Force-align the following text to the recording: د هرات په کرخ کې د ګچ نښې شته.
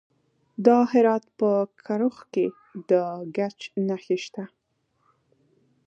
د 0.65 0.67
هرات 0.91 1.25
په 1.39 1.49
کرخ 1.85 2.15
کې 2.33 2.45
د 2.89 2.91
ګچ 3.35 3.59
نښې 3.87 4.17
شته. 4.25 4.43